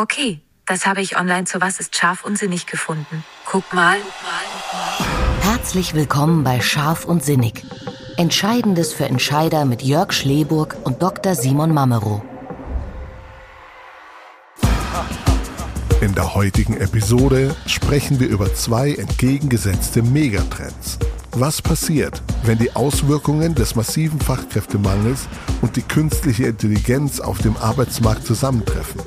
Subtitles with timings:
[0.00, 3.24] Okay, das habe ich online zu Was ist scharf und sinnig gefunden.
[3.44, 3.96] Guck mal.
[5.40, 7.64] Herzlich willkommen bei Scharf und Sinnig.
[8.16, 11.34] Entscheidendes für Entscheider mit Jörg Schleburg und Dr.
[11.34, 12.22] Simon Mamero.
[16.00, 21.00] In der heutigen Episode sprechen wir über zwei entgegengesetzte Megatrends.
[21.32, 25.26] Was passiert, wenn die Auswirkungen des massiven Fachkräftemangels
[25.60, 29.00] und die künstliche Intelligenz auf dem Arbeitsmarkt zusammentreffen?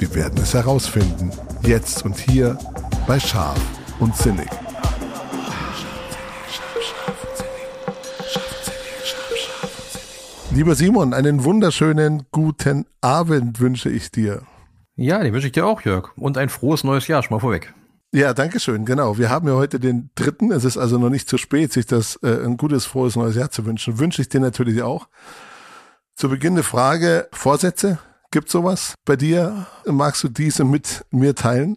[0.00, 1.30] Wir werden es herausfinden.
[1.60, 2.58] Jetzt und hier
[3.06, 3.60] bei Scharf
[3.98, 4.48] und Sinnig.
[10.52, 14.40] Lieber Simon, einen wunderschönen guten Abend wünsche ich dir.
[14.96, 16.16] Ja, den wünsche ich dir auch, Jörg.
[16.16, 17.74] Und ein frohes neues Jahr schon mal vorweg.
[18.10, 18.86] Ja, danke schön.
[18.86, 19.18] Genau.
[19.18, 20.50] Wir haben ja heute den dritten.
[20.50, 23.50] Es ist also noch nicht zu spät, sich das äh, ein gutes, frohes neues Jahr
[23.50, 23.98] zu wünschen.
[23.98, 25.08] Wünsche ich dir natürlich auch.
[26.14, 27.28] Zu Beginn eine Frage.
[27.32, 27.98] Vorsätze?
[28.32, 29.66] Gibt sowas bei dir?
[29.86, 31.76] Magst du diese mit mir teilen?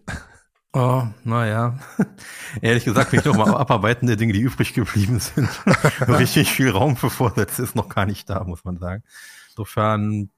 [0.72, 1.80] Oh, naja.
[2.60, 5.48] Ehrlich gesagt, will ich noch mal abarbeiten der Dinge, die übrig geblieben sind.
[6.06, 9.02] Richtig viel Raum für Vorsätze ist noch gar nicht da, muss man sagen.
[9.50, 10.30] Insofern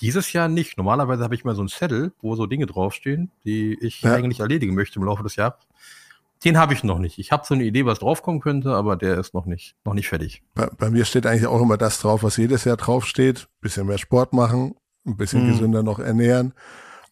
[0.00, 0.76] dieses Jahr nicht.
[0.76, 4.14] Normalerweise habe ich mal so einen Zettel, wo so Dinge draufstehen, die ich ja.
[4.14, 5.68] eigentlich erledigen möchte im Laufe des Jahres.
[6.44, 7.18] Den habe ich noch nicht.
[7.18, 10.08] Ich habe so eine Idee, was draufkommen könnte, aber der ist noch nicht, noch nicht
[10.08, 10.42] fertig.
[10.54, 13.48] Bei, bei mir steht eigentlich auch immer das drauf, was jedes Jahr draufsteht.
[13.60, 14.74] Bisschen mehr Sport machen,
[15.06, 15.52] ein bisschen mhm.
[15.52, 16.54] gesünder noch ernähren.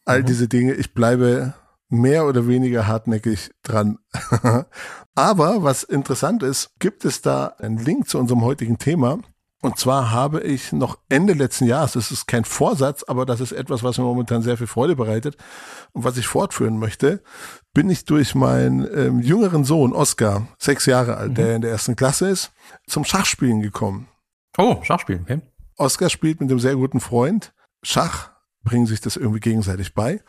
[0.05, 0.27] All mhm.
[0.27, 0.75] diese Dinge.
[0.75, 1.55] Ich bleibe
[1.89, 3.99] mehr oder weniger hartnäckig dran.
[5.15, 9.19] Aber was interessant ist, gibt es da einen Link zu unserem heutigen Thema.
[9.61, 13.51] Und zwar habe ich noch Ende letzten Jahres, das ist kein Vorsatz, aber das ist
[13.51, 15.37] etwas, was mir momentan sehr viel Freude bereitet
[15.93, 17.25] und was ich fortführen möchte,
[17.75, 21.35] bin ich durch meinen ähm, jüngeren Sohn, Oskar, sechs Jahre alt, mhm.
[21.35, 22.53] der in der ersten Klasse ist,
[22.87, 24.07] zum Schachspielen gekommen.
[24.57, 25.41] Oh, Schachspielen, okay.
[25.77, 28.31] Oskar spielt mit einem sehr guten Freund Schach,
[28.65, 30.21] bringen sich das irgendwie gegenseitig bei.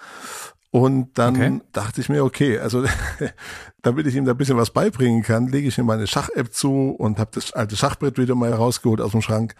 [0.71, 1.61] Und dann okay.
[1.71, 2.85] dachte ich mir, okay, also
[3.81, 6.91] damit ich ihm da ein bisschen was beibringen kann, lege ich ihm meine Schach-App zu
[6.91, 9.55] und habe das alte Schachbrett wieder mal rausgeholt aus dem Schrank.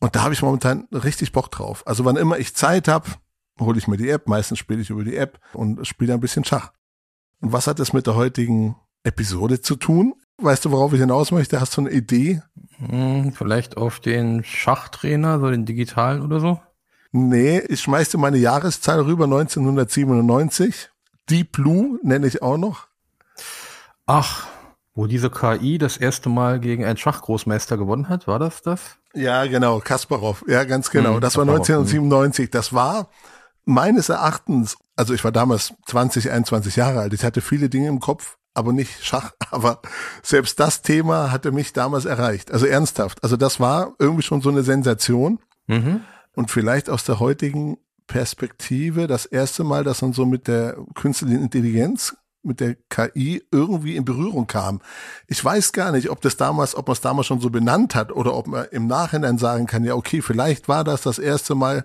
[0.00, 1.86] Und da habe ich momentan richtig Bock drauf.
[1.86, 3.08] Also wann immer ich Zeit habe,
[3.60, 4.28] hole ich mir die App.
[4.28, 6.72] Meistens spiele ich über die App und spiele ein bisschen Schach.
[7.40, 10.14] Und was hat das mit der heutigen Episode zu tun?
[10.38, 11.60] Weißt du, worauf ich hinaus möchte?
[11.60, 12.42] Hast du eine Idee?
[12.78, 16.60] Hm, vielleicht auf den Schachtrainer, so den digitalen oder so?
[17.16, 20.90] Nee, ich schmeiß dir meine Jahreszahl rüber, 1997.
[21.30, 22.88] Deep Blue nenne ich auch noch.
[24.04, 24.48] Ach,
[24.96, 28.96] wo diese KI das erste Mal gegen einen Schachgroßmeister gewonnen hat, war das das?
[29.14, 30.44] Ja, genau, Kasparov.
[30.48, 31.14] Ja, ganz genau.
[31.14, 32.50] Hm, das war 1997.
[32.50, 33.10] Das war
[33.64, 37.12] meines Erachtens, also ich war damals 20, 21 Jahre alt.
[37.12, 39.34] Ich hatte viele Dinge im Kopf, aber nicht Schach.
[39.52, 39.82] Aber
[40.24, 42.50] selbst das Thema hatte mich damals erreicht.
[42.50, 43.22] Also ernsthaft.
[43.22, 45.38] Also das war irgendwie schon so eine Sensation.
[45.68, 46.00] Mhm
[46.34, 51.42] und vielleicht aus der heutigen Perspektive das erste Mal, dass man so mit der künstlichen
[51.42, 54.82] Intelligenz, mit der KI irgendwie in Berührung kam.
[55.26, 58.12] Ich weiß gar nicht, ob das damals, ob man es damals schon so benannt hat
[58.12, 61.84] oder ob man im Nachhinein sagen kann, ja, okay, vielleicht war das das erste Mal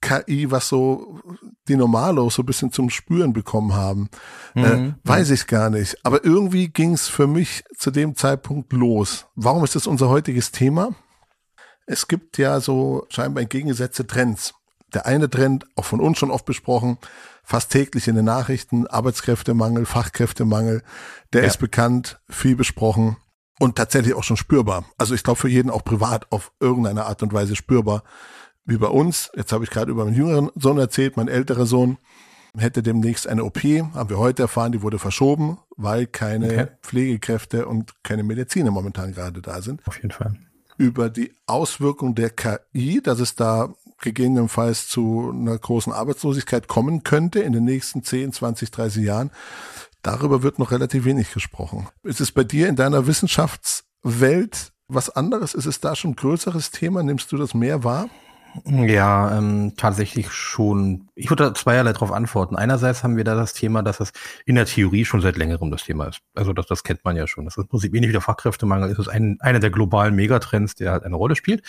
[0.00, 1.20] KI, was so
[1.68, 4.08] die Normalos so ein bisschen zum Spüren bekommen haben.
[4.54, 4.64] Mhm.
[4.64, 5.96] Äh, weiß ich gar nicht.
[6.04, 9.26] Aber irgendwie ging es für mich zu dem Zeitpunkt los.
[9.34, 10.94] Warum ist das unser heutiges Thema?
[11.90, 14.54] Es gibt ja so scheinbar entgegengesetzte Trends.
[14.94, 16.98] Der eine Trend, auch von uns schon oft besprochen,
[17.42, 20.84] fast täglich in den Nachrichten, Arbeitskräftemangel, Fachkräftemangel,
[21.32, 21.48] der ja.
[21.48, 23.16] ist bekannt, viel besprochen
[23.58, 24.84] und tatsächlich auch schon spürbar.
[24.98, 28.04] Also ich glaube für jeden auch privat auf irgendeine Art und Weise spürbar.
[28.64, 31.98] Wie bei uns, jetzt habe ich gerade über meinen jüngeren Sohn erzählt, mein älterer Sohn
[32.56, 36.66] hätte demnächst eine OP, haben wir heute erfahren, die wurde verschoben, weil keine okay.
[36.82, 39.84] Pflegekräfte und keine Mediziner momentan gerade da sind.
[39.88, 40.36] Auf jeden Fall
[40.80, 47.40] über die Auswirkung der KI, dass es da gegebenenfalls zu einer großen Arbeitslosigkeit kommen könnte
[47.40, 49.30] in den nächsten 10, 20, 30 Jahren.
[50.00, 51.86] Darüber wird noch relativ wenig gesprochen.
[52.02, 55.52] Ist es bei dir in deiner Wissenschaftswelt was anderes?
[55.52, 57.02] Ist es da schon ein größeres Thema?
[57.02, 58.08] Nimmst du das mehr wahr?
[58.64, 61.08] Ja, ähm, tatsächlich schon.
[61.14, 62.56] Ich würde da zweierlei darauf antworten.
[62.56, 64.12] Einerseits haben wir da das Thema, dass es
[64.44, 66.20] in der Theorie schon seit längerem das Thema ist.
[66.34, 67.44] Also das, das kennt man ja schon.
[67.44, 68.90] Das ist im Prinzip ähnlich wie der Fachkräftemangel.
[68.90, 71.62] Es ist ein, einer der globalen Megatrends, der halt eine Rolle spielt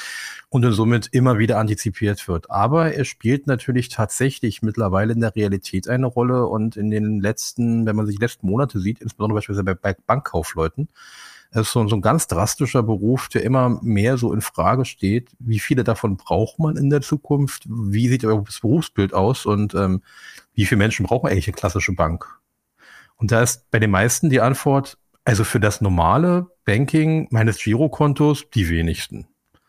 [0.50, 2.50] und dann somit immer wieder antizipiert wird.
[2.50, 7.86] Aber er spielt natürlich tatsächlich mittlerweile in der Realität eine Rolle und in den letzten,
[7.86, 10.89] wenn man sich die letzten Monate sieht, insbesondere beispielsweise bei, bei Bankkaufleuten,
[11.51, 15.31] es ist so, so ein ganz drastischer Beruf, der immer mehr so in Frage steht.
[15.39, 17.63] Wie viele davon braucht man in der Zukunft?
[17.68, 19.45] Wie sieht das Berufsbild aus?
[19.45, 20.01] Und ähm,
[20.53, 22.25] wie viele Menschen brauchen eigentlich eine klassische Bank?
[23.18, 28.50] Und da ist bei den meisten die Antwort, also für das normale Banking meines Girokontos
[28.50, 29.27] die wenigsten.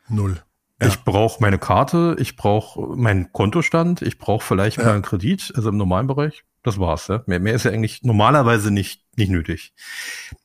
[0.09, 0.41] Null.
[0.81, 0.87] Ja.
[0.87, 4.85] Ich brauche meine Karte, ich brauche meinen Kontostand, ich brauche vielleicht ja.
[4.85, 6.45] mal einen Kredit, also im normalen Bereich.
[6.63, 7.09] Das war's.
[7.09, 7.25] Ja?
[7.27, 9.75] Mehr, mehr ist ja eigentlich normalerweise nicht, nicht nötig.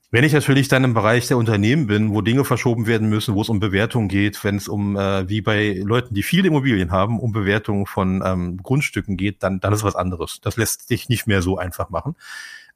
[0.09, 3.41] Wenn ich natürlich dann im Bereich der Unternehmen bin, wo Dinge verschoben werden müssen, wo
[3.41, 7.19] es um Bewertung geht, wenn es um, äh, wie bei Leuten, die viele Immobilien haben,
[7.19, 10.39] um Bewertung von ähm, Grundstücken geht, dann, dann ist was anderes.
[10.41, 12.15] Das lässt sich nicht mehr so einfach machen.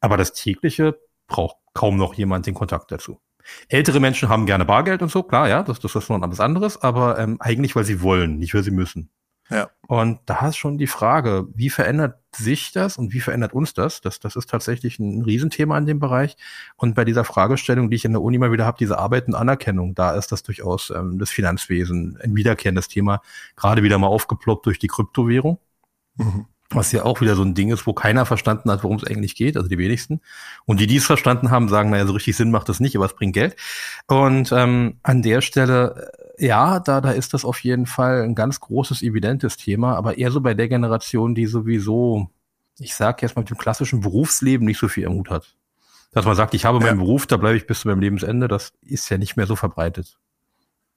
[0.01, 3.22] Aber das tägliche braucht kaum noch jemand den Kontakt dazu.
[3.69, 6.81] Ältere Menschen haben gerne Bargeld und so, klar, ja, das, das ist noch etwas anderes,
[6.81, 9.10] aber ähm, eigentlich, weil sie wollen, nicht weil sie müssen.
[9.51, 9.69] Ja.
[9.86, 14.00] Und da ist schon die Frage, wie verändert sich das und wie verändert uns das?
[14.00, 16.38] Das, das ist tatsächlich ein Riesenthema in dem Bereich.
[16.77, 19.36] Und bei dieser Fragestellung, die ich in der Uni mal wieder habe, diese Arbeit und
[19.36, 23.21] Anerkennung, da ist das durchaus ähm, das Finanzwesen ein wiederkehrendes Thema,
[23.57, 25.59] gerade wieder mal aufgeploppt durch die Kryptowährung.
[26.15, 26.45] Mhm.
[26.69, 29.36] Was ja auch wieder so ein Ding ist, wo keiner verstanden hat, worum es eigentlich
[29.36, 30.21] geht, also die wenigsten.
[30.63, 33.03] Und die, die es verstanden haben, sagen, naja, so richtig Sinn macht das nicht, aber
[33.03, 33.57] es bringt Geld.
[34.07, 38.60] Und ähm, an der Stelle, ja, da, da ist das auf jeden Fall ein ganz
[38.60, 42.30] großes, evidentes Thema, aber eher so bei der Generation, die sowieso,
[42.80, 45.56] ich sag jetzt mal, mit dem klassischen Berufsleben nicht so viel im Hut hat.
[46.14, 48.74] Dass man sagt, ich habe meinen Beruf, da bleibe ich bis zu meinem Lebensende, das
[48.82, 50.18] ist ja nicht mehr so verbreitet.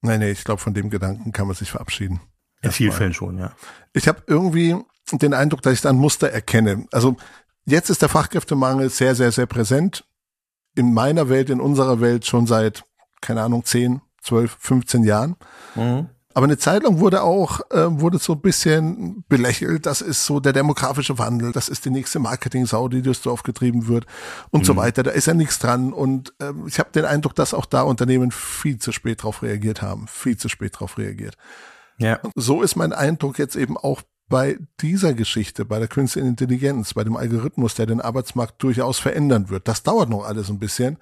[0.00, 2.20] Nein, nee, ich glaube, von dem Gedanken kann man sich verabschieden.
[2.62, 3.52] In vielen Fällen schon, ja.
[3.92, 4.76] Ich habe irgendwie
[5.12, 6.86] den Eindruck, dass ich da ein Muster erkenne.
[6.90, 7.16] Also
[7.66, 10.06] jetzt ist der Fachkräftemangel sehr, sehr, sehr präsent.
[10.74, 12.84] In meiner Welt, in unserer Welt schon seit,
[13.20, 15.36] keine Ahnung, 10, 12, 15 Jahren.
[15.74, 16.08] Mhm.
[16.36, 20.40] Aber eine Zeit lang wurde auch, äh, wurde so ein bisschen belächelt, das ist so
[20.40, 24.06] der demografische Wandel, das ist die nächste Marketing-Sau, die durchs Dorf getrieben wird
[24.50, 24.64] und mhm.
[24.64, 25.04] so weiter.
[25.04, 25.92] Da ist ja nichts dran.
[25.92, 29.80] Und äh, ich habe den Eindruck, dass auch da Unternehmen viel zu spät drauf reagiert
[29.80, 31.36] haben, viel zu spät drauf reagiert.
[31.98, 32.16] Ja.
[32.16, 36.94] Und so ist mein Eindruck jetzt eben auch bei dieser Geschichte, bei der künstlichen Intelligenz,
[36.94, 39.68] bei dem Algorithmus, der den Arbeitsmarkt durchaus verändern wird.
[39.68, 40.98] Das dauert noch alles ein bisschen.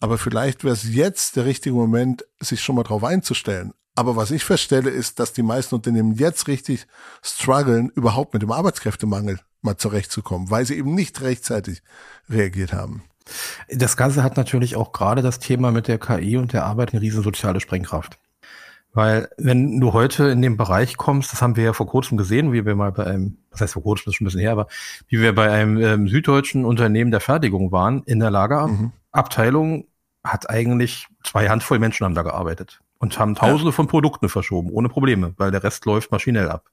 [0.00, 3.72] Aber vielleicht wäre es jetzt der richtige Moment, sich schon mal drauf einzustellen.
[3.94, 6.86] Aber was ich feststelle, ist, dass die meisten Unternehmen jetzt richtig
[7.20, 11.82] strugglen, überhaupt mit dem Arbeitskräftemangel mal zurechtzukommen, weil sie eben nicht rechtzeitig
[12.30, 13.02] reagiert haben.
[13.68, 17.02] Das Ganze hat natürlich auch gerade das Thema mit der KI und der Arbeit eine
[17.02, 18.18] riesen soziale Sprengkraft.
[18.92, 22.52] Weil wenn du heute in den Bereich kommst, das haben wir ja vor kurzem gesehen,
[22.52, 24.52] wie wir mal bei einem, was heißt vor kurzem, das ist schon ein bisschen her,
[24.52, 24.66] aber
[25.08, 29.84] wie wir bei einem ähm, süddeutschen Unternehmen der Fertigung waren, in der Lagerabteilung mhm.
[30.24, 33.72] hat eigentlich zwei Handvoll Menschen haben da gearbeitet und haben tausende ja.
[33.72, 36.64] von Produkten verschoben, ohne Probleme, weil der Rest läuft maschinell ab.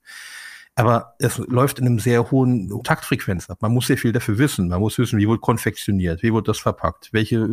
[0.78, 3.60] Aber es läuft in einem sehr hohen Taktfrequenz ab.
[3.62, 4.68] Man muss sehr viel dafür wissen.
[4.68, 7.48] Man muss wissen, wie wird konfektioniert, wie wird das verpackt, welche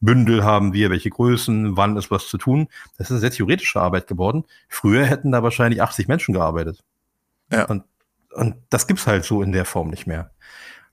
[0.00, 2.68] Bündel haben wir, welche Größen, wann ist was zu tun.
[2.98, 4.44] Das ist eine sehr theoretische Arbeit geworden.
[4.68, 6.84] Früher hätten da wahrscheinlich 80 Menschen gearbeitet.
[7.50, 7.64] Ja.
[7.64, 7.82] Und,
[8.32, 10.30] und das gibt's halt so in der Form nicht mehr.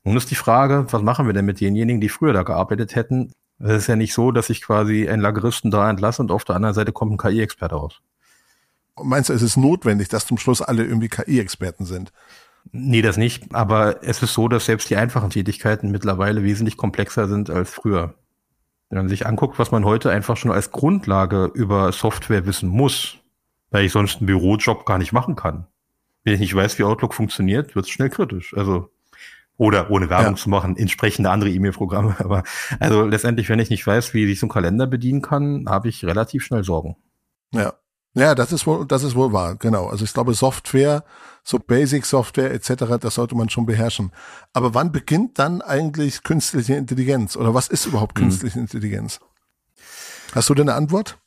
[0.03, 3.31] Nun ist die Frage, was machen wir denn mit denjenigen, die früher da gearbeitet hätten?
[3.59, 6.55] Es ist ja nicht so, dass ich quasi einen Lageristen da entlasse und auf der
[6.55, 8.01] anderen Seite kommt ein KI-Experte raus.
[9.01, 12.11] Meinst du, es ist notwendig, dass zum Schluss alle irgendwie KI-Experten sind?
[12.71, 13.53] Nee, das nicht.
[13.53, 18.13] Aber es ist so, dass selbst die einfachen Tätigkeiten mittlerweile wesentlich komplexer sind als früher.
[18.89, 23.17] Wenn man sich anguckt, was man heute einfach schon als Grundlage über Software wissen muss,
[23.71, 25.65] weil ich sonst einen Bürojob gar nicht machen kann.
[26.23, 28.55] Wenn ich nicht weiß, wie Outlook funktioniert, wird es schnell kritisch.
[28.55, 28.91] Also
[29.57, 30.35] oder ohne Werbung ja.
[30.35, 32.15] zu machen, entsprechende andere E-Mail-Programme.
[32.19, 32.43] Aber
[32.79, 36.05] also letztendlich, wenn ich nicht weiß, wie ich so einen Kalender bedienen kann, habe ich
[36.05, 36.95] relativ schnell Sorgen.
[37.51, 37.73] Ja.
[38.15, 39.87] Ja, das ist wohl, das ist wohl wahr, genau.
[39.87, 41.03] Also ich glaube, Software,
[41.43, 44.11] so Basic Software etc., das sollte man schon beherrschen.
[44.53, 47.35] Aber wann beginnt dann eigentlich künstliche Intelligenz?
[47.35, 48.25] Oder was ist überhaupt hm.
[48.25, 48.61] künstliche hm.
[48.61, 49.19] Intelligenz?
[50.33, 51.17] Hast du denn eine Antwort?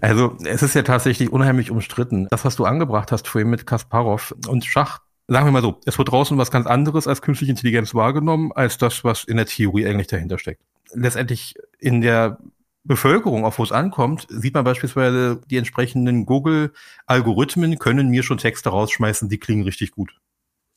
[0.00, 2.26] Also es ist ja tatsächlich unheimlich umstritten.
[2.30, 5.96] Das, was du angebracht hast vorhin mit Kasparov und Schach, sagen wir mal so, es
[5.96, 9.86] wird draußen was ganz anderes als künstliche Intelligenz wahrgenommen, als das, was in der Theorie
[9.86, 10.60] eigentlich dahinter steckt.
[10.92, 12.38] Letztendlich in der
[12.84, 18.68] Bevölkerung, auf wo es ankommt, sieht man beispielsweise, die entsprechenden Google-Algorithmen können mir schon Texte
[18.68, 20.20] rausschmeißen, die klingen richtig gut.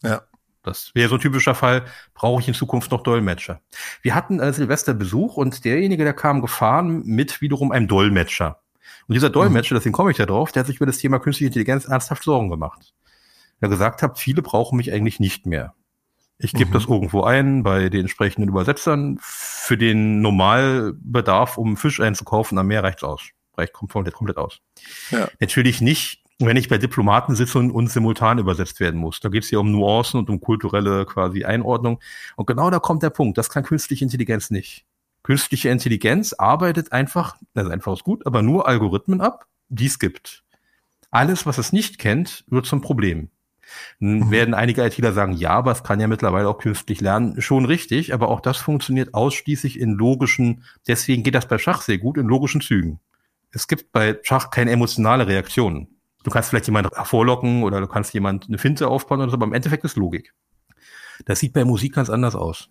[0.01, 0.21] Ja.
[0.63, 3.61] Das wäre so ein typischer Fall, brauche ich in Zukunft noch Dolmetscher.
[4.01, 8.59] Wir hatten äh, Silvester Besuch und derjenige, der kam gefahren mit wiederum einem Dolmetscher.
[9.07, 9.79] Und dieser Dolmetscher, mhm.
[9.79, 12.49] deswegen komme ich da drauf, der hat sich über das Thema künstliche Intelligenz ernsthaft Sorgen
[12.49, 12.93] gemacht.
[13.61, 15.73] Er gesagt hat, viele brauchen mich eigentlich nicht mehr.
[16.39, 16.73] Ich gebe mhm.
[16.73, 19.17] das irgendwo ein bei den entsprechenden Übersetzern.
[19.21, 23.29] Für den Normalbedarf, um Fisch einzukaufen, am Meer reicht's aus.
[23.57, 24.59] Reicht komplett, komplett aus.
[25.09, 25.27] Ja.
[25.39, 29.19] Natürlich nicht, wenn ich bei Diplomaten sitze und, und simultan übersetzt werden muss.
[29.19, 31.99] Da geht's ja um Nuancen und um kulturelle quasi Einordnung.
[32.35, 33.37] Und genau da kommt der Punkt.
[33.39, 34.85] Das kann künstliche Intelligenz nicht.
[35.23, 40.43] Künstliche Intelligenz arbeitet einfach, also einfach ist gut, aber nur Algorithmen ab, die es gibt.
[41.09, 43.29] Alles, was es nicht kennt, wird zum Problem.
[43.99, 44.31] Mhm.
[44.31, 47.41] Werden einige ITler sagen, ja, aber es kann ja mittlerweile auch künstlich lernen.
[47.41, 51.97] Schon richtig, aber auch das funktioniert ausschließlich in logischen, deswegen geht das bei Schach sehr
[51.97, 52.99] gut, in logischen Zügen.
[53.51, 55.87] Es gibt bei Schach keine emotionale Reaktion.
[56.23, 59.45] Du kannst vielleicht jemanden hervorlocken oder du kannst jemand eine Finte aufbauen oder so, aber
[59.45, 60.33] im Endeffekt ist Logik.
[61.25, 62.69] Das sieht bei Musik ganz anders aus.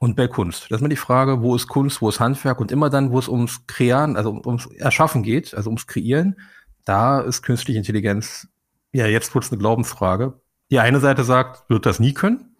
[0.00, 0.64] Und bei Kunst.
[0.64, 3.18] Das ist immer die Frage, wo ist Kunst, wo ist Handwerk und immer dann, wo
[3.18, 6.36] es ums Kreieren, also ums Erschaffen geht, also ums Kreieren,
[6.84, 8.48] da ist künstliche Intelligenz,
[8.92, 10.40] ja, jetzt kurz eine Glaubensfrage.
[10.70, 12.56] Die eine Seite sagt, wird das nie können.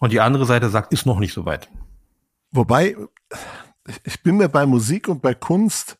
[0.00, 1.68] Und die andere Seite sagt, ist noch nicht so weit.
[2.50, 2.96] Wobei,
[4.04, 5.98] ich bin mir bei Musik und bei Kunst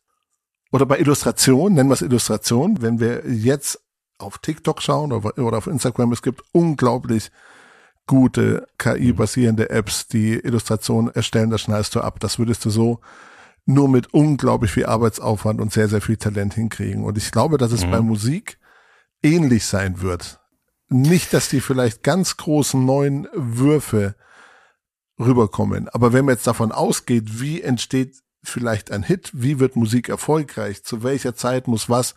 [0.71, 3.81] oder bei Illustration, nennen wir es Illustration, wenn wir jetzt
[4.17, 7.31] auf TikTok schauen oder auf Instagram, es gibt unglaublich
[8.05, 12.19] gute KI-basierende Apps, die Illustrationen erstellen, das schneidest du ab.
[12.19, 12.99] Das würdest du so
[13.65, 17.03] nur mit unglaublich viel Arbeitsaufwand und sehr, sehr viel Talent hinkriegen.
[17.03, 17.91] Und ich glaube, dass es mhm.
[17.91, 18.58] bei Musik
[19.21, 20.39] ähnlich sein wird.
[20.89, 24.15] Nicht, dass die vielleicht ganz großen neuen Würfe
[25.19, 25.89] rüberkommen.
[25.89, 30.83] Aber wenn man jetzt davon ausgeht, wie entsteht vielleicht ein Hit, wie wird Musik erfolgreich,
[30.83, 32.15] zu welcher Zeit muss was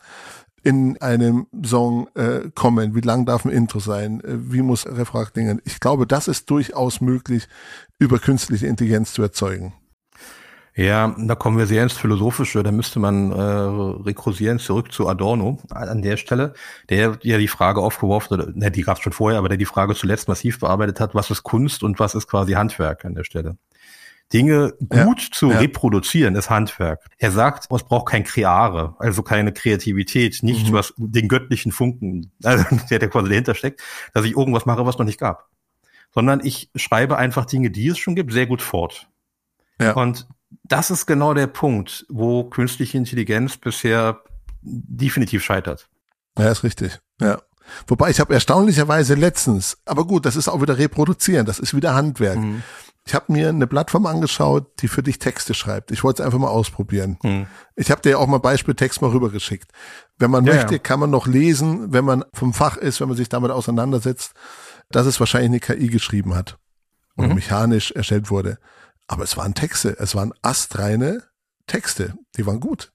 [0.62, 5.26] in einem Song äh, kommen, wie lang darf ein Intro sein, äh, wie muss Refrain
[5.32, 5.60] klingen.
[5.64, 7.48] Ich glaube, das ist durchaus möglich,
[7.98, 9.74] über künstliche Intelligenz zu erzeugen.
[10.74, 12.62] Ja, da kommen wir sehr ins Philosophische.
[12.62, 13.34] Da müsste man äh,
[14.04, 16.54] rekursieren zurück zu Adorno an der Stelle,
[16.88, 19.66] der ja die Frage aufgeworfen hat, ne, die gab es schon vorher, aber der die
[19.66, 23.24] Frage zuletzt massiv bearbeitet hat, was ist Kunst und was ist quasi Handwerk an der
[23.24, 23.58] Stelle.
[24.32, 25.58] Dinge gut ja, zu ja.
[25.58, 27.04] reproduzieren ist Handwerk.
[27.18, 30.72] Er sagt, es braucht kein Kreare, also keine Kreativität, nicht mhm.
[30.72, 33.82] was den göttlichen Funken, also der, der quasi dahinter steckt,
[34.14, 35.50] dass ich irgendwas mache, was noch nicht gab.
[36.14, 39.08] Sondern ich schreibe einfach Dinge, die es schon gibt, sehr gut fort.
[39.78, 39.92] Ja.
[39.92, 40.26] Und
[40.64, 44.22] das ist genau der Punkt, wo künstliche Intelligenz bisher
[44.62, 45.88] definitiv scheitert.
[46.38, 47.00] Ja, ist richtig.
[47.20, 47.40] Ja.
[47.86, 51.94] Wobei ich habe erstaunlicherweise letztens, aber gut, das ist auch wieder reproduzieren, das ist wieder
[51.94, 52.38] Handwerk.
[52.38, 52.62] Mhm.
[53.04, 55.90] Ich habe mir eine Plattform angeschaut, die für dich Texte schreibt.
[55.90, 57.18] Ich wollte es einfach mal ausprobieren.
[57.22, 57.46] Mhm.
[57.74, 59.72] Ich habe dir auch mal Beispieltext mal rübergeschickt.
[60.18, 60.78] Wenn man ja, möchte, ja.
[60.78, 64.34] kann man noch lesen, wenn man vom Fach ist, wenn man sich damit auseinandersetzt,
[64.90, 66.58] dass es wahrscheinlich eine KI geschrieben hat
[67.16, 67.34] oder mhm.
[67.34, 68.58] mechanisch erstellt wurde.
[69.06, 71.22] Aber es waren Texte, es waren astreine
[71.66, 72.90] Texte, die waren gut.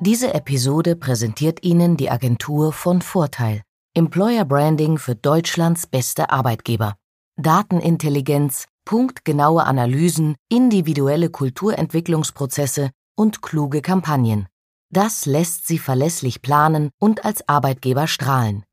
[0.00, 3.62] Diese Episode präsentiert Ihnen die Agentur von Vorteil.
[3.94, 6.96] Employer Branding für Deutschlands beste Arbeitgeber.
[7.36, 14.48] Datenintelligenz, punktgenaue Analysen, individuelle Kulturentwicklungsprozesse und kluge Kampagnen.
[14.90, 18.64] Das lässt Sie verlässlich planen und als Arbeitgeber strahlen.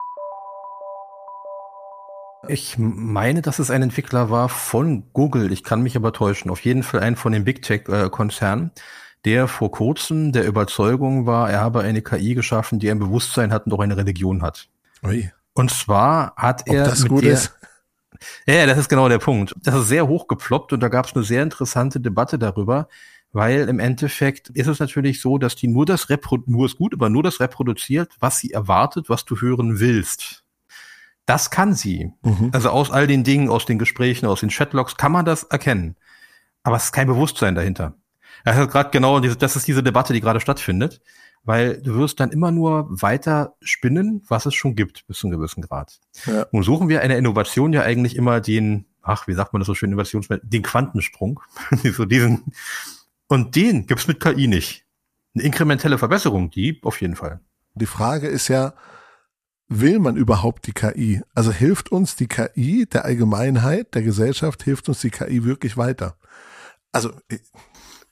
[2.47, 5.51] Ich meine, dass es ein Entwickler war von Google.
[5.51, 6.51] Ich kann mich aber täuschen.
[6.51, 8.71] Auf jeden Fall ein von den Big Tech-Konzernen,
[9.23, 13.65] der vor kurzem der Überzeugung war, er habe eine KI geschaffen, die ein Bewusstsein hat
[13.65, 14.67] und auch eine Religion hat.
[15.03, 15.31] Ui.
[15.53, 16.83] Und zwar hat er.
[16.83, 17.53] Ob das gut der, ist?
[18.45, 19.53] Ja, das ist genau der Punkt.
[19.63, 22.87] Das ist sehr hochgeploppt und da gab es eine sehr interessante Debatte darüber,
[23.33, 26.93] weil im Endeffekt ist es natürlich so, dass die nur das Repro nur ist gut,
[26.93, 30.42] aber nur das reproduziert, was sie erwartet, was du hören willst.
[31.25, 32.11] Das kann sie.
[32.23, 32.49] Mhm.
[32.51, 35.95] Also aus all den Dingen, aus den Gesprächen, aus den Chatlogs kann man das erkennen.
[36.63, 37.95] Aber es ist kein Bewusstsein dahinter.
[38.43, 41.01] Das ist gerade genau diese, das ist diese Debatte, die gerade stattfindet,
[41.43, 45.37] weil du wirst dann immer nur weiter spinnen, was es schon gibt, bis zu einem
[45.37, 45.99] gewissen Grad.
[46.25, 46.45] Ja.
[46.51, 49.75] Nun suchen wir eine Innovation ja eigentlich immer den, ach, wie sagt man das so
[49.75, 51.39] schön, Innovations, den Quantensprung.
[51.83, 52.53] so diesen,
[53.27, 54.85] und den gibt's mit KI nicht.
[55.35, 57.39] Eine inkrementelle Verbesserung, die auf jeden Fall.
[57.75, 58.73] Die Frage ist ja,
[59.67, 61.21] will man überhaupt die KI?
[61.33, 66.17] Also hilft uns die KI der Allgemeinheit, der Gesellschaft, hilft uns die KI wirklich weiter?
[66.91, 67.37] Also äh,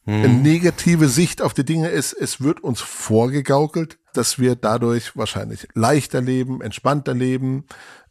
[0.05, 0.13] hm.
[0.13, 5.67] eine negative Sicht auf die Dinge ist, es wird uns vorgegaukelt, dass wir dadurch wahrscheinlich
[5.73, 7.65] leichter leben, entspannter leben,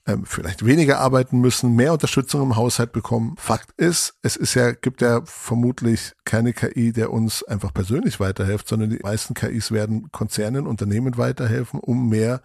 [0.06, 3.34] ähm, vielleicht weniger arbeiten müssen, mehr Unterstützung im Haushalt bekommen.
[3.38, 8.68] Fakt ist, es ist ja, gibt ja vermutlich keine KI, der uns einfach persönlich weiterhilft,
[8.68, 12.40] sondern die meisten KIs werden Konzernen, Unternehmen weiterhelfen, um mehr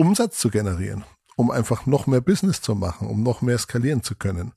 [0.00, 1.04] Umsatz zu generieren,
[1.36, 4.54] um einfach noch mehr Business zu machen, um noch mehr skalieren zu können.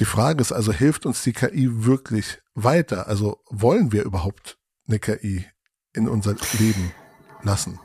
[0.00, 3.06] Die Frage ist also, hilft uns die KI wirklich weiter?
[3.06, 4.58] Also wollen wir überhaupt
[4.88, 5.44] eine KI
[5.92, 6.90] in unser Leben
[7.44, 7.78] lassen?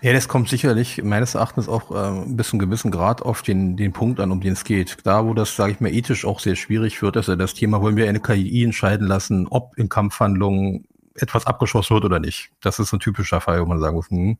[0.00, 3.76] Ja, das kommt sicherlich meines Erachtens auch äh, bis zu einem gewissen Grad auf den,
[3.76, 4.96] den Punkt an, um den es geht.
[5.04, 7.82] Da, wo das, sage ich mal, ethisch auch sehr schwierig wird, ist ja das Thema,
[7.82, 12.50] wollen wir eine KI entscheiden lassen, ob in Kampfhandlungen etwas abgeschossen wird oder nicht.
[12.62, 14.38] Das ist ein typischer Fall, wo man sagen muss, hm,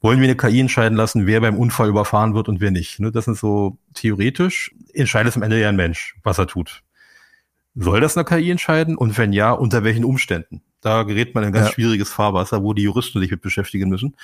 [0.00, 3.00] wollen wir eine KI entscheiden lassen, wer beim Unfall überfahren wird und wer nicht.
[3.00, 3.10] Ne?
[3.10, 6.82] Das sind so theoretisch, entscheidet es am Ende ja ein Mensch, was er tut.
[7.74, 8.96] Soll das eine KI entscheiden?
[8.96, 10.62] Und wenn ja, unter welchen Umständen?
[10.80, 11.72] Da gerät man in ein ganz ja.
[11.72, 14.14] schwieriges Fahrwasser, wo die Juristen sich mit beschäftigen müssen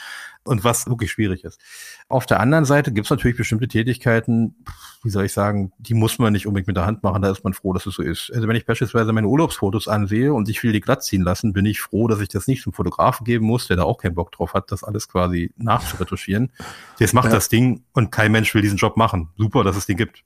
[0.45, 1.61] und was wirklich schwierig ist.
[2.09, 4.55] Auf der anderen Seite gibt es natürlich bestimmte Tätigkeiten,
[5.03, 7.43] wie soll ich sagen, die muss man nicht unbedingt mit der Hand machen, da ist
[7.43, 8.31] man froh, dass es so ist.
[8.33, 11.67] Also wenn ich beispielsweise meine Urlaubsfotos ansehe und ich will die glatt ziehen lassen, bin
[11.67, 14.31] ich froh, dass ich das nicht zum Fotografen geben muss, der da auch keinen Bock
[14.31, 16.53] drauf hat, das alles quasi nachzuretuschieren.
[17.01, 17.33] Jetzt macht ja.
[17.33, 19.31] das Ding und kein Mensch will diesen Job machen.
[19.37, 20.23] Super, dass es den gibt.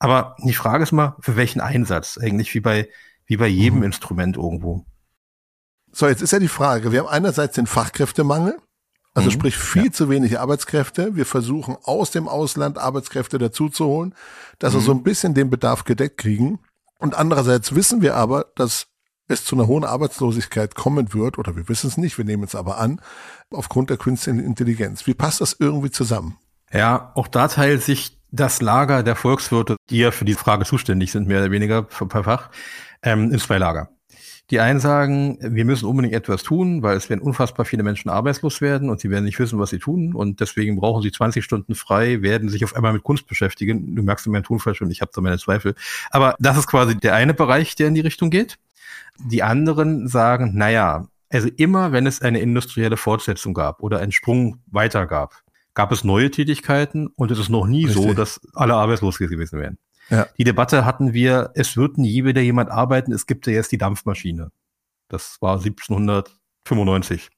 [0.00, 2.18] Aber die Frage ist mal, für welchen Einsatz?
[2.18, 2.88] Eigentlich wie bei,
[3.26, 3.84] wie bei jedem mhm.
[3.84, 4.84] Instrument irgendwo.
[5.92, 8.58] So, jetzt ist ja die Frage, wir haben einerseits den Fachkräftemangel,
[9.14, 9.32] also mhm.
[9.32, 9.92] sprich viel ja.
[9.92, 11.16] zu wenig Arbeitskräfte.
[11.16, 14.14] Wir versuchen aus dem Ausland Arbeitskräfte dazuzuholen,
[14.58, 14.76] dass mhm.
[14.78, 16.60] wir so ein bisschen den Bedarf gedeckt kriegen.
[16.98, 18.86] Und andererseits wissen wir aber, dass
[19.28, 22.54] es zu einer hohen Arbeitslosigkeit kommen wird, oder wir wissen es nicht, wir nehmen es
[22.54, 23.00] aber an,
[23.50, 25.06] aufgrund der künstlichen Intelligenz.
[25.06, 26.38] Wie passt das irgendwie zusammen?
[26.72, 31.12] Ja, auch da teilt sich das Lager der Volkswirte, die ja für die Frage zuständig
[31.12, 32.50] sind, mehr oder weniger per Fach,
[33.02, 33.90] ähm, in zwei Lager.
[34.50, 38.62] Die einen sagen, wir müssen unbedingt etwas tun, weil es werden unfassbar viele Menschen arbeitslos
[38.62, 41.74] werden und sie werden nicht wissen, was sie tun und deswegen brauchen sie 20 Stunden
[41.74, 43.94] frei, werden sich auf einmal mit Kunst beschäftigen.
[43.94, 45.74] Du merkst in meinem Tonfall schon, ich habe da meine Zweifel.
[46.10, 48.58] Aber das ist quasi der eine Bereich, der in die Richtung geht.
[49.18, 54.60] Die anderen sagen, naja, also immer wenn es eine industrielle Fortsetzung gab oder einen Sprung
[54.66, 55.42] weiter gab,
[55.74, 58.02] gab es neue Tätigkeiten und es ist noch nie Richtig.
[58.02, 59.78] so, dass alle arbeitslos gewesen wären.
[60.10, 60.26] Ja.
[60.38, 63.78] Die Debatte hatten wir, es wird nie wieder jemand arbeiten, es gibt ja jetzt die
[63.78, 64.50] Dampfmaschine.
[65.08, 67.30] Das war 1795.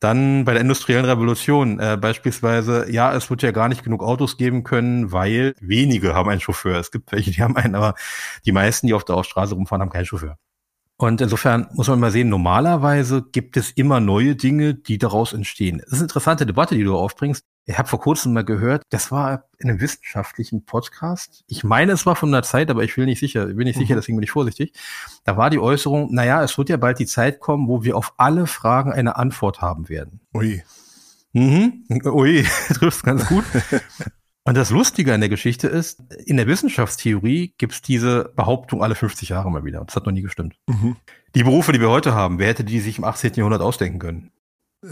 [0.00, 4.36] Dann bei der industriellen Revolution äh, beispielsweise, ja, es wird ja gar nicht genug Autos
[4.36, 6.78] geben können, weil wenige haben einen Chauffeur.
[6.78, 7.94] Es gibt welche, die haben einen, aber
[8.44, 10.36] die meisten, die auf der Straße rumfahren, haben keinen Chauffeur.
[10.96, 15.78] Und insofern muss man mal sehen, normalerweise gibt es immer neue Dinge, die daraus entstehen.
[15.78, 17.44] Das ist eine interessante Debatte, die du aufbringst.
[17.66, 21.42] Ich habe vor kurzem mal gehört, das war in einem wissenschaftlichen Podcast.
[21.48, 23.94] Ich meine, es war von der Zeit, aber ich will nicht sicher, bin nicht sicher,
[23.94, 23.98] mhm.
[23.98, 24.72] deswegen bin ich vorsichtig.
[25.24, 28.12] Da war die Äußerung, naja, es wird ja bald die Zeit kommen, wo wir auf
[28.18, 30.20] alle Fragen eine Antwort haben werden.
[30.34, 30.62] Ui.
[31.32, 31.84] Mhm.
[32.04, 33.44] Ui, triffst ganz gut.
[34.46, 38.94] Und das Lustige an der Geschichte ist, in der Wissenschaftstheorie gibt es diese Behauptung alle
[38.94, 39.82] 50 Jahre mal wieder.
[39.84, 40.54] Das hat noch nie gestimmt.
[40.66, 40.96] Mhm.
[41.34, 43.32] Die Berufe, die wir heute haben, wer hätte die sich im 18.
[43.34, 44.30] Jahrhundert ausdenken können?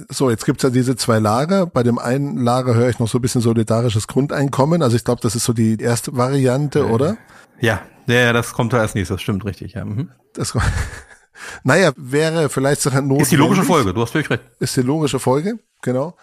[0.09, 1.67] So, jetzt gibt's ja diese zwei Lager.
[1.67, 4.83] Bei dem einen Lager höre ich noch so ein bisschen solidarisches Grundeinkommen.
[4.83, 7.19] Also ich glaube, das ist so die erste Variante, äh, oder?
[7.61, 9.85] Ja, ja, das kommt da als nächstes, das stimmt richtig, ja.
[9.85, 10.09] Mhm.
[10.33, 10.57] Das,
[11.63, 13.25] naja, wäre vielleicht sogar notwendig.
[13.25, 14.43] Ist die logische Folge, du hast völlig recht.
[14.61, 16.17] Ist die logische Folge, genau.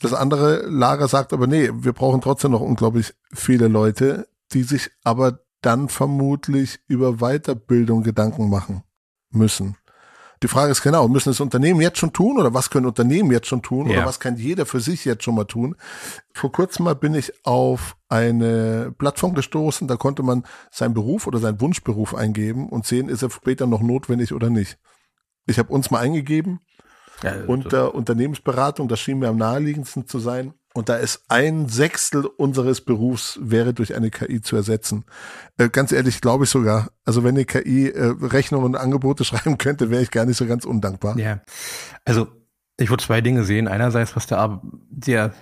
[0.00, 4.90] Das andere Lager sagt aber, nee, wir brauchen trotzdem noch unglaublich viele Leute, die sich
[5.02, 8.82] aber dann vermutlich über Weiterbildung Gedanken machen
[9.30, 9.76] müssen.
[10.42, 13.48] Die Frage ist genau, müssen es Unternehmen jetzt schon tun oder was können Unternehmen jetzt
[13.48, 13.98] schon tun ja.
[13.98, 15.74] oder was kann jeder für sich jetzt schon mal tun?
[16.32, 21.40] Vor kurzem mal bin ich auf eine Plattform gestoßen, da konnte man seinen Beruf oder
[21.40, 24.78] seinen Wunschberuf eingeben und sehen, ist er später noch notwendig oder nicht.
[25.46, 26.60] Ich habe uns mal eingegeben
[27.22, 30.54] ja, unter Unternehmensberatung, das schien mir am naheliegendsten zu sein.
[30.74, 35.04] Und da ist ein Sechstel unseres Berufs wäre durch eine KI zu ersetzen.
[35.56, 36.90] Äh, ganz ehrlich, glaube ich sogar.
[37.04, 40.46] Also wenn eine KI äh, Rechnungen und Angebote schreiben könnte, wäre ich gar nicht so
[40.46, 41.18] ganz undankbar.
[41.18, 41.40] Ja.
[42.04, 42.28] Also
[42.78, 43.66] ich würde zwei Dinge sehen.
[43.66, 45.32] Einerseits, was der, der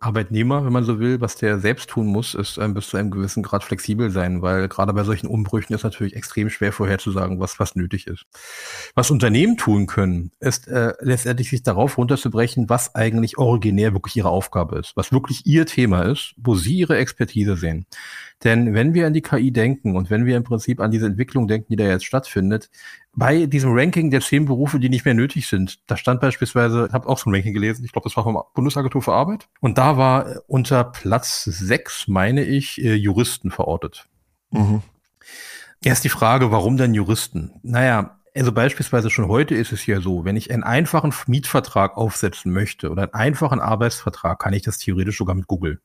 [0.00, 3.10] Arbeitnehmer, wenn man so will, was der selbst tun muss, ist ähm, bis zu einem
[3.10, 7.58] gewissen Grad flexibel sein, weil gerade bei solchen Umbrüchen ist natürlich extrem schwer vorherzusagen, was
[7.60, 8.24] was nötig ist.
[8.94, 14.30] Was Unternehmen tun können, ist äh, letztendlich sich darauf runterzubrechen, was eigentlich originär wirklich ihre
[14.30, 17.86] Aufgabe ist, was wirklich ihr Thema ist, wo sie ihre Expertise sehen.
[18.44, 21.48] Denn wenn wir an die KI denken und wenn wir im Prinzip an diese Entwicklung
[21.48, 22.68] denken, die da jetzt stattfindet,
[23.16, 26.92] bei diesem Ranking der zehn Berufe, die nicht mehr nötig sind, da stand beispielsweise, ich
[26.92, 29.78] habe auch so ein Ranking gelesen, ich glaube, das war vom Bundesagentur für Arbeit, und
[29.78, 34.06] da war äh, unter Platz sechs, meine ich, äh, Juristen verortet.
[34.50, 34.82] Mhm.
[35.82, 37.52] Erst die Frage, warum denn Juristen?
[37.62, 42.52] Naja, also beispielsweise schon heute ist es ja so, wenn ich einen einfachen Mietvertrag aufsetzen
[42.52, 45.80] möchte oder einen einfachen Arbeitsvertrag, kann ich das theoretisch sogar mit Google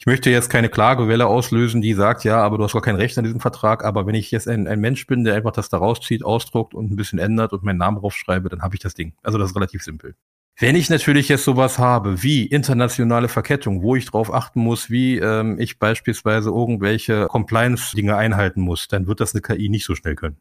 [0.00, 3.18] ich möchte jetzt keine Klagewelle auslösen, die sagt, ja, aber du hast gar kein Recht
[3.18, 5.76] an diesem Vertrag, aber wenn ich jetzt ein, ein Mensch bin, der einfach das da
[5.76, 9.12] rauszieht, ausdruckt und ein bisschen ändert und meinen Namen draufschreibe, dann habe ich das Ding.
[9.22, 10.14] Also das ist relativ simpel.
[10.58, 15.18] Wenn ich natürlich jetzt sowas habe wie internationale Verkettung, wo ich drauf achten muss, wie
[15.18, 20.14] ähm, ich beispielsweise irgendwelche Compliance-Dinge einhalten muss, dann wird das eine KI nicht so schnell
[20.14, 20.38] können.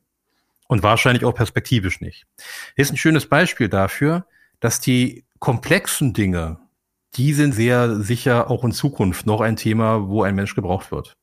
[0.70, 2.28] Und wahrscheinlich auch perspektivisch nicht.
[2.78, 4.26] Hier ist ein schönes Beispiel dafür,
[4.62, 6.60] dass die komplexen Dinge,
[7.16, 11.18] die sind sehr sicher auch in Zukunft noch ein Thema, wo ein Mensch gebraucht wird.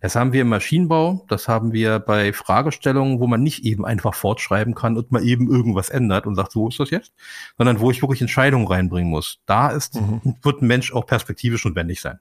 [0.00, 4.14] Das haben wir im Maschinenbau, das haben wir bei Fragestellungen, wo man nicht eben einfach
[4.14, 7.12] fortschreiben kann und mal eben irgendwas ändert und sagt, so ist das jetzt,
[7.56, 9.40] sondern wo ich wirklich Entscheidungen reinbringen muss.
[9.46, 10.36] Da ist, mhm.
[10.42, 12.20] wird ein Mensch auch perspektivisch notwendig sein.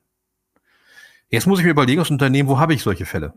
[1.30, 3.34] Jetzt muss ich mir überlegen, als Unternehmen, wo habe ich solche Fälle?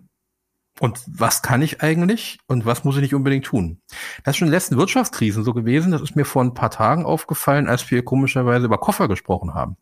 [0.78, 3.80] Und was kann ich eigentlich und was muss ich nicht unbedingt tun?
[4.24, 5.92] Das ist schon in den letzten Wirtschaftskrisen so gewesen.
[5.92, 9.76] Das ist mir vor ein paar Tagen aufgefallen, als wir komischerweise über Koffer gesprochen haben.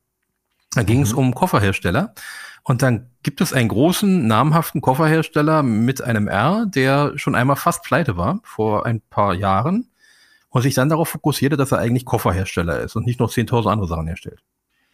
[0.72, 1.18] Da ging es mhm.
[1.18, 2.14] um Kofferhersteller.
[2.64, 7.82] Und dann gibt es einen großen, namhaften Kofferhersteller mit einem R, der schon einmal fast
[7.82, 9.90] pleite war, vor ein paar Jahren,
[10.50, 13.88] und sich dann darauf fokussierte, dass er eigentlich Kofferhersteller ist und nicht noch 10.000 andere
[13.88, 14.42] Sachen herstellt.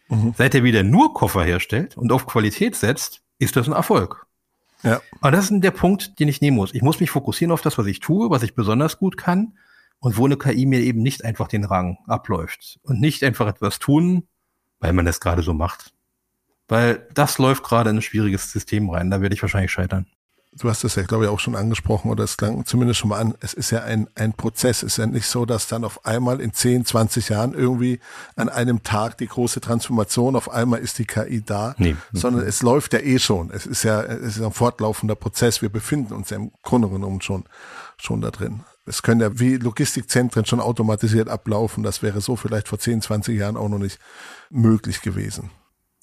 [0.09, 0.33] Mhm.
[0.37, 4.25] Seit er wieder nur Koffer herstellt und auf Qualität setzt, ist das ein Erfolg.
[4.85, 5.01] Ja.
[5.19, 6.73] Aber das ist der Punkt, den ich nehmen muss.
[6.73, 9.57] Ich muss mich fokussieren auf das, was ich tue, was ich besonders gut kann
[9.99, 13.79] und wo eine KI mir eben nicht einfach den Rang abläuft und nicht einfach etwas
[13.79, 14.27] tun,
[14.79, 15.93] weil man das gerade so macht.
[16.67, 20.07] Weil das läuft gerade in ein schwieriges System rein, da werde ich wahrscheinlich scheitern.
[20.57, 23.19] Du hast das ja, glaube ich, auch schon angesprochen oder es klang zumindest schon mal
[23.19, 23.35] an.
[23.41, 24.83] Es ist ja ein, ein Prozess.
[24.83, 27.99] Es ist ja nicht so, dass dann auf einmal in 10, 20 Jahren irgendwie
[28.37, 31.97] an einem Tag die große Transformation, auf einmal ist die KI da, nee.
[32.13, 33.51] sondern es läuft ja eh schon.
[33.51, 35.61] Es ist ja, es ist ein fortlaufender Prozess.
[35.61, 37.43] Wir befinden uns ja im Grunde genommen schon,
[37.97, 38.61] schon da drin.
[38.85, 41.83] Es können ja wie Logistikzentren schon automatisiert ablaufen.
[41.83, 43.99] Das wäre so vielleicht vor 10, 20 Jahren auch noch nicht
[44.49, 45.49] möglich gewesen.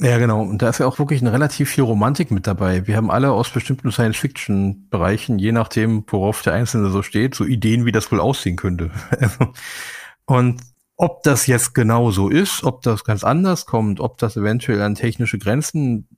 [0.03, 0.43] Ja, genau.
[0.43, 2.89] Und da ist ja auch wirklich eine relativ viel Romantik mit dabei.
[2.89, 7.85] Wir haben alle aus bestimmten Science-Fiction-Bereichen, je nachdem, worauf der Einzelne so steht, so Ideen,
[7.87, 8.91] wie das wohl aussehen könnte.
[10.27, 10.61] Und
[10.97, 14.97] ob das jetzt genau so ist, ob das ganz anders kommt, ob das eventuell an
[14.97, 16.09] technische Grenzen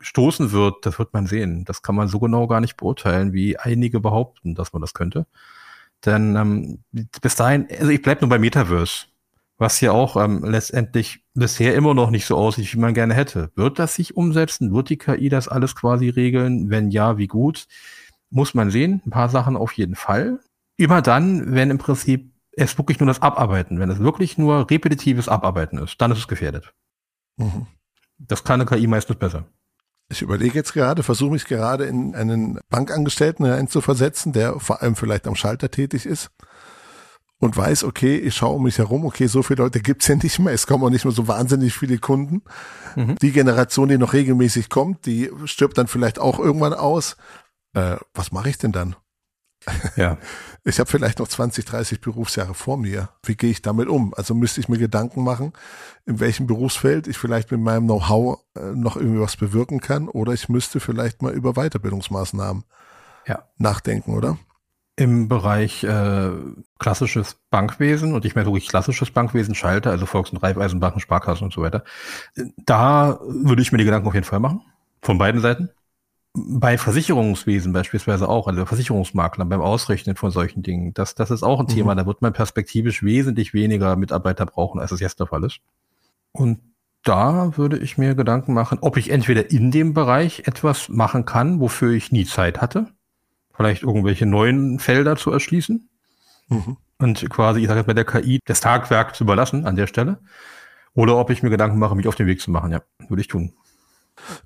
[0.00, 1.64] stoßen wird, das wird man sehen.
[1.64, 5.26] Das kann man so genau gar nicht beurteilen, wie einige behaupten, dass man das könnte.
[6.04, 6.84] Denn ähm,
[7.22, 9.06] bis dahin, also ich bleib nur bei Metaverse
[9.62, 13.52] was ja auch ähm, letztendlich bisher immer noch nicht so aussieht, wie man gerne hätte.
[13.54, 14.74] Wird das sich umsetzen?
[14.74, 16.68] Wird die KI das alles quasi regeln?
[16.68, 17.68] Wenn ja, wie gut?
[18.28, 19.00] Muss man sehen.
[19.06, 20.40] Ein paar Sachen auf jeden Fall.
[20.76, 25.28] Immer dann, wenn im Prinzip es wirklich nur das Abarbeiten, wenn es wirklich nur repetitives
[25.28, 26.74] Abarbeiten ist, dann ist es gefährdet.
[27.36, 27.66] Mhm.
[28.18, 29.44] Das kann eine KI meistens besser.
[30.10, 35.28] Ich überlege jetzt gerade, versuche mich gerade in einen Bankangestellten einzuversetzen, der vor allem vielleicht
[35.28, 36.30] am Schalter tätig ist
[37.42, 40.38] und weiß, okay, ich schaue um mich herum, okay, so viele Leute gibt's ja nicht
[40.38, 42.42] mehr, es kommen auch nicht mehr so wahnsinnig viele Kunden.
[42.94, 43.16] Mhm.
[43.16, 47.16] Die Generation, die noch regelmäßig kommt, die stirbt dann vielleicht auch irgendwann aus.
[47.74, 48.94] Äh, was mache ich denn dann?
[49.96, 50.18] Ja.
[50.64, 53.08] Ich habe vielleicht noch 20, 30 Berufsjahre vor mir.
[53.24, 54.14] Wie gehe ich damit um?
[54.14, 55.52] Also müsste ich mir Gedanken machen,
[56.06, 60.32] in welchem Berufsfeld ich vielleicht mit meinem Know-how äh, noch irgendwie was bewirken kann oder
[60.32, 62.62] ich müsste vielleicht mal über Weiterbildungsmaßnahmen
[63.26, 63.42] ja.
[63.58, 64.38] nachdenken, oder?
[64.96, 66.30] im Bereich äh,
[66.82, 71.52] klassisches Bankwesen und ich meine wirklich klassisches Bankwesen, Schalter, also Volks- und Raiffeisenbanken, Sparkassen und
[71.52, 71.84] so weiter.
[72.56, 74.60] Da würde ich mir die Gedanken auf jeden Fall machen.
[75.00, 75.70] Von beiden Seiten.
[76.34, 81.60] Bei Versicherungswesen beispielsweise auch, also Versicherungsmaklern beim Ausrechnen von solchen Dingen, das, das ist auch
[81.60, 81.74] ein mhm.
[81.74, 85.60] Thema, da wird man perspektivisch wesentlich weniger Mitarbeiter brauchen, als es jetzt der Fall ist.
[86.32, 86.60] Und
[87.04, 91.60] da würde ich mir Gedanken machen, ob ich entweder in dem Bereich etwas machen kann,
[91.60, 92.86] wofür ich nie Zeit hatte,
[93.54, 95.88] vielleicht irgendwelche neuen Felder zu erschließen
[96.52, 96.76] mhm.
[96.98, 100.18] und quasi, ich sage jetzt mal, der KI das Tagwerk zu überlassen an der Stelle.
[100.94, 102.70] Oder ob ich mir Gedanken mache, mich auf den Weg zu machen.
[102.70, 103.52] Ja, würde ich tun.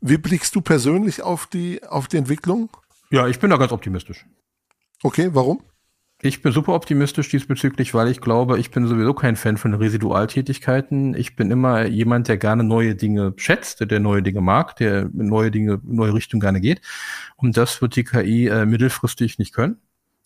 [0.01, 2.71] Wie blickst du persönlich auf die, auf die Entwicklung?
[3.11, 4.27] Ja, ich bin da ganz optimistisch.
[5.03, 5.62] Okay, warum?
[6.23, 11.14] Ich bin super optimistisch diesbezüglich, weil ich glaube, ich bin sowieso kein Fan von Residualtätigkeiten.
[11.14, 15.51] Ich bin immer jemand, der gerne neue Dinge schätzt, der neue Dinge mag, der neue
[15.51, 16.81] Dinge, neue Richtung gerne geht.
[17.37, 19.79] Und das wird die KI äh, mittelfristig nicht können.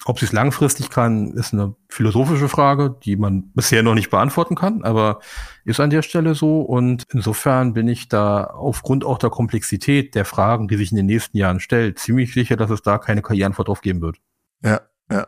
[0.07, 4.55] Ob sie es langfristig kann, ist eine philosophische Frage, die man bisher noch nicht beantworten
[4.55, 5.21] kann, aber
[5.67, 6.63] ist an der Stelle so.
[6.63, 11.07] Und insofern bin ich da aufgrund auch der Komplexität der Fragen, die sich in den
[11.07, 14.17] nächsten Jahren stellt, ziemlich sicher, dass es da keine KI-Antwort drauf geben wird.
[14.63, 15.27] Ja, ja.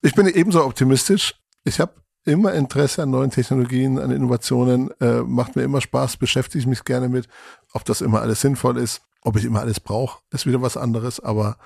[0.00, 1.34] Ich bin ebenso optimistisch.
[1.64, 1.92] Ich habe
[2.24, 6.84] immer Interesse an neuen Technologien, an Innovationen, äh, macht mir immer Spaß, beschäftige ich mich
[6.84, 7.28] gerne mit.
[7.74, 11.20] Ob das immer alles sinnvoll ist, ob ich immer alles brauche, ist wieder was anderes,
[11.20, 11.58] aber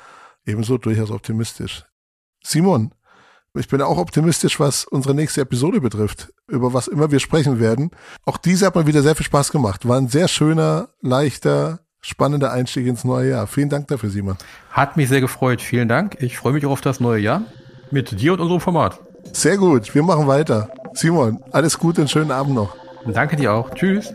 [0.45, 1.85] ebenso durchaus optimistisch.
[2.43, 2.93] Simon,
[3.55, 7.91] ich bin auch optimistisch, was unsere nächste Episode betrifft, über was immer wir sprechen werden.
[8.25, 9.87] Auch diese hat mir wieder sehr viel Spaß gemacht.
[9.87, 13.47] War ein sehr schöner, leichter, spannender Einstieg ins neue Jahr.
[13.47, 14.37] Vielen Dank dafür, Simon.
[14.71, 15.61] Hat mich sehr gefreut.
[15.61, 16.17] Vielen Dank.
[16.21, 17.43] Ich freue mich auch auf das neue Jahr
[17.91, 18.99] mit dir und unserem Format.
[19.33, 20.71] Sehr gut, wir machen weiter.
[20.95, 22.75] Simon, alles Gute und schönen Abend noch.
[23.07, 23.71] Danke dir auch.
[23.75, 24.15] Tschüss.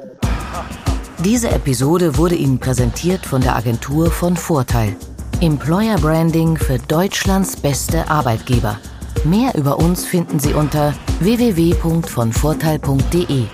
[1.24, 4.96] Diese Episode wurde Ihnen präsentiert von der Agentur von Vorteil.
[5.41, 8.80] Employer Branding für Deutschlands beste Arbeitgeber.
[9.23, 13.45] Mehr über uns finden Sie unter www.vonvorteil.de.